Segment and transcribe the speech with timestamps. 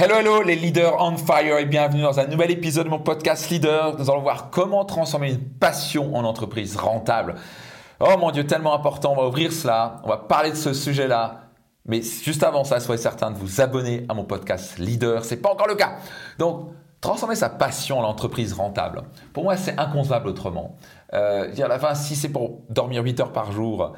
[0.00, 3.50] Hello, hello les leaders on fire et bienvenue dans un nouvel épisode de mon podcast
[3.50, 3.98] Leader.
[3.98, 7.34] Nous allons voir comment transformer une passion en entreprise rentable.
[7.98, 11.48] Oh mon Dieu, tellement important, on va ouvrir cela, on va parler de ce sujet-là.
[11.84, 15.50] Mais juste avant ça, soyez certain de vous abonner à mon podcast Leader, c'est pas
[15.50, 15.96] encore le cas.
[16.38, 16.68] Donc,
[17.00, 19.02] transformer sa passion en entreprise rentable.
[19.32, 20.76] Pour moi, c'est inconcevable autrement.
[21.12, 23.94] Euh, à la fin, si c'est pour dormir 8 heures par jour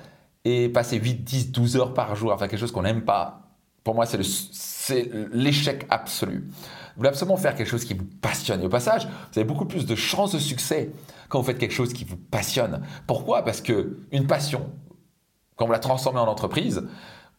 [0.47, 3.50] et passer 8, 10, 12 heures par jour à faire quelque chose qu'on n'aime pas,
[3.85, 6.49] pour moi, c'est l'échec absolu.
[6.49, 8.61] Vous voulez absolument faire quelque chose qui vous passionne.
[8.63, 10.91] Et au passage, vous avez beaucoup plus de chances de succès
[11.29, 12.83] quand vous faites quelque chose qui vous passionne.
[13.07, 13.43] Pourquoi?
[13.45, 14.71] Parce que une passion,
[15.57, 16.83] quand vous la transformez en entreprise,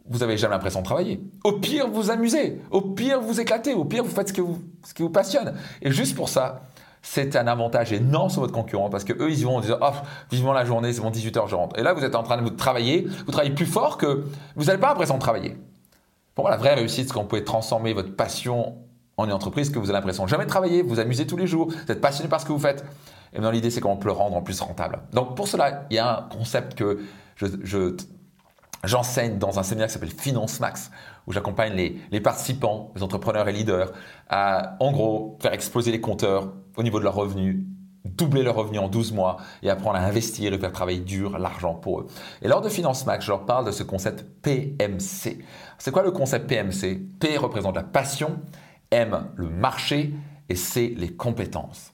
[0.09, 1.21] vous n'avez jamais l'impression de travailler.
[1.43, 2.61] Au pire, vous amusez.
[2.71, 3.73] Au pire, vous éclatez.
[3.73, 4.41] Au pire, vous faites ce, qui
[5.01, 5.53] vous passionne.
[5.81, 6.63] Et juste pour ça,
[7.03, 9.91] c'est un avantage énorme sur votre concurrent parce que eux, ils vont en disant, oh,
[10.31, 11.77] vivement la journée, c'est bon, 18 heures, je rentre.
[11.77, 13.07] Et là, vous êtes en train de vous travailler.
[13.25, 15.57] Vous travaillez plus fort que vous n'avez pas l'impression de travailler.
[16.49, 18.77] La vraie réussite, c'est quand vous pouvez transformer votre passion
[19.17, 21.67] en une entreprise que vous avez l'impression de jamais travailler, vous amusez tous les jours,
[21.67, 22.83] vous êtes passionné par ce que vous faites.
[23.33, 24.99] Et maintenant, l'idée, c'est comment on peut le rendre en plus rentable.
[25.13, 26.99] Donc, pour cela, il y a un concept que
[27.35, 27.95] je,
[28.83, 30.91] j'enseigne dans un séminaire qui s'appelle Finance Max,
[31.27, 33.91] où j'accompagne les, les, participants, les entrepreneurs et leaders,
[34.29, 37.63] à, en gros, faire exploser les compteurs au niveau de leurs revenus
[38.05, 41.75] doubler leurs revenus en 12 mois et apprendre à investir et faire travailler dur l'argent
[41.75, 42.07] pour eux.
[42.41, 45.39] Et lors de Finance Max, je leur parle de ce concept PMC.
[45.77, 48.39] C'est quoi le concept PMC P représente la passion,
[48.89, 50.13] M le marché
[50.49, 51.93] et C les compétences.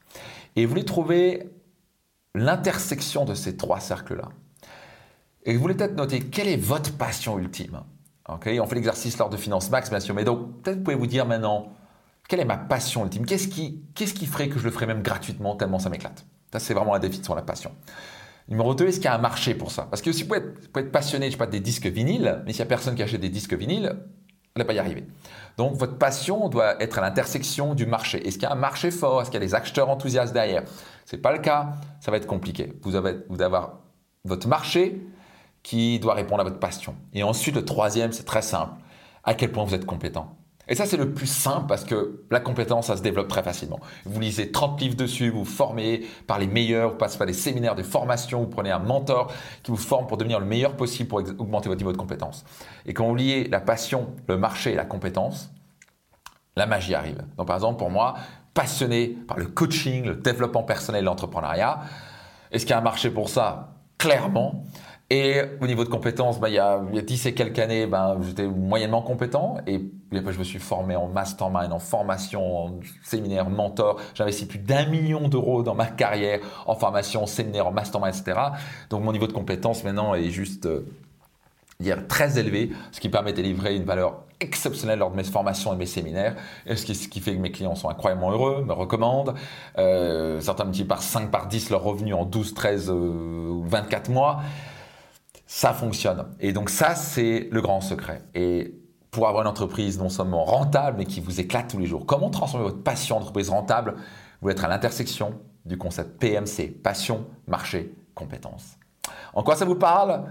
[0.55, 1.51] Et vous voulez trouver
[2.33, 4.29] l'intersection de ces trois cercles-là.
[5.43, 7.81] Et vous voulez peut-être noter quelle est votre passion ultime?
[8.27, 11.07] On fait l'exercice lors de Finance Max, bien sûr, mais donc peut-être vous pouvez vous
[11.07, 11.71] dire maintenant,
[12.27, 13.25] quelle est ma passion ultime?
[13.25, 16.25] Qu'est-ce qui, qu'est-ce qui ferait que je le ferais même gratuitement tellement ça m'éclate?
[16.51, 17.71] Ça, c'est vraiment un défi sur la passion.
[18.47, 19.87] Numéro 2, est-ce qu'il y a un marché pour ça?
[19.89, 20.41] Parce que si vous pouvez
[20.75, 23.19] être, passionné, je sais pas, des disques vinyles, mais s'il n'y a personne qui achète
[23.19, 23.97] des disques vinyles,
[24.55, 25.05] ne va pas y arriver.
[25.57, 28.25] Donc votre passion doit être à l'intersection du marché.
[28.25, 29.21] Est-ce qu'il y a un marché fort?
[29.21, 30.63] Est-ce qu'il y a des acheteurs enthousiastes derrière?
[31.05, 32.73] Ce n'est pas le cas, ça va être compliqué.
[32.81, 33.79] Vous avez, vous avoir
[34.23, 35.01] votre marché
[35.63, 36.95] qui doit répondre à votre passion.
[37.13, 38.73] Et ensuite, le troisième, c'est très simple.
[39.23, 40.37] À quel point vous êtes compétent?
[40.67, 43.79] Et ça, c'est le plus simple parce que la compétence, ça se développe très facilement.
[44.05, 47.33] Vous lisez 30 livres dessus, vous vous formez par les meilleurs, vous passez par des
[47.33, 49.31] séminaires, des formations, vous prenez un mentor
[49.63, 52.43] qui vous forme pour devenir le meilleur possible pour augmenter votre niveau de compétence.
[52.85, 55.51] Et quand vous liez la passion, le marché et la compétence,
[56.57, 57.23] la magie arrive.
[57.37, 58.15] Donc, par exemple, pour moi,
[58.53, 61.81] passionné par le coaching, le développement personnel, l'entrepreneuriat,
[62.51, 63.75] est-ce qu'il y a un marché pour ça?
[63.97, 64.63] Clairement.
[65.09, 67.59] Et au niveau de compétences, bah, il, y a, il y a 10 et quelques
[67.59, 69.57] années, ben, j'étais moyennement compétent.
[69.65, 74.01] Et après, je me suis formé en mastermind, en formation, en séminaire, mentor.
[74.13, 78.13] J'ai investi plus d'un million d'euros dans ma carrière en formation, en séminaire, en mastermind,
[78.13, 78.37] etc.
[78.89, 80.85] Donc mon niveau de compétence maintenant est juste euh,
[82.09, 85.77] très élevé, ce qui permet de délivrer une valeur exceptionnelle lors de mes formations et
[85.77, 86.35] mes séminaires,
[86.65, 89.35] et ce qui, fait que mes clients sont incroyablement heureux, me recommandent.
[89.77, 94.41] Euh, certains multiplient par 5, par 10 leurs revenus en 12, 13 ou 24 mois
[95.47, 96.25] ça fonctionne.
[96.39, 98.21] Et donc ça, c'est le grand secret.
[98.35, 98.75] Et
[99.11, 102.29] pour avoir une entreprise non seulement rentable, mais qui vous éclate tous les jours, comment
[102.29, 103.95] transformer votre passion en entreprise rentable?
[104.41, 108.77] Vous êtes à l'intersection du concept PMC, passion, marché, compétence.
[109.33, 110.25] En quoi ça vous parle?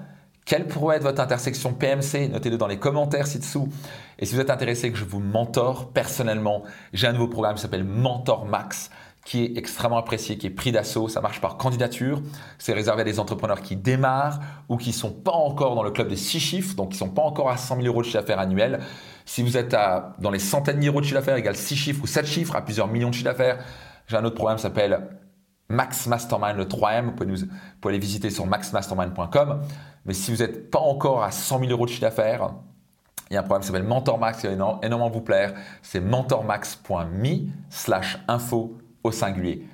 [0.45, 3.69] Quelle pourrait être votre intersection PMC Notez-le dans les commentaires ci-dessous.
[4.19, 6.63] Et si vous êtes intéressé que je vous mentor personnellement,
[6.93, 8.91] j'ai un nouveau programme qui s'appelle Mentor Max
[9.27, 11.09] qui est extrêmement apprécié, qui est pris d'assaut.
[11.09, 12.23] Ça marche par candidature.
[12.59, 14.39] C'est réservé à des entrepreneurs qui démarrent
[14.69, 17.09] ou qui ne sont pas encore dans le club des six chiffres, donc qui ne
[17.09, 18.79] sont pas encore à 100 000 euros de chiffre d'affaires annuel.
[19.25, 22.07] Si vous êtes à, dans les centaines d'euros de chiffre d'affaires, égal 6 chiffres ou
[22.07, 23.59] 7 chiffres, à plusieurs millions de chiffre d'affaires,
[24.07, 25.09] j'ai un autre programme qui s'appelle
[25.69, 27.07] Max Mastermind, le 3M.
[27.07, 27.35] Vous pouvez,
[27.85, 29.61] aller visiter sur maxmastermind.com.
[30.05, 32.51] Mais si vous n'êtes pas encore à 100 000 euros de chiffre d'affaires,
[33.29, 35.53] il y a un programme qui s'appelle MentorMax qui va énormément vous plaire.
[35.83, 39.67] C'est mentormax.me slash info au singulier.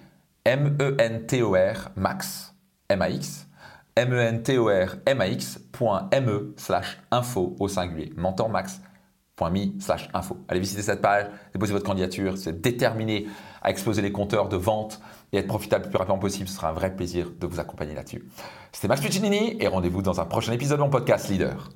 [0.45, 2.55] M-E-N-T-O-R max,
[2.89, 8.13] M-E-N-T-O-R M-A-X, point M-E slash info au singulier.
[8.17, 10.39] mentormax.me slash info.
[10.49, 13.27] Allez visiter cette page, déposez votre candidature, c'est déterminé
[13.63, 15.01] à exploser les compteurs de vente
[15.33, 16.49] et être profitable le plus rapidement possible.
[16.49, 18.25] Ce sera un vrai plaisir de vous accompagner là-dessus.
[18.73, 21.71] C'était Max Puccinini et rendez-vous dans un prochain épisode de mon podcast Leader.